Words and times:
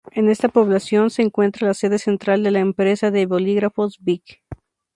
En 0.13 0.31
esta 0.31 0.49
población 0.49 1.11
se 1.11 1.21
encuentra 1.21 1.67
la 1.67 1.75
sede 1.75 1.99
central 1.99 2.41
de 2.41 2.49
la 2.49 2.57
empresa 2.59 3.11
de 3.11 3.27
bolígrafos 3.27 3.99
Bic. 4.01 4.41